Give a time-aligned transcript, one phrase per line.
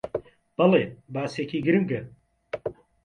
[0.57, 2.01] بەڵێ، باسێکی گرینگە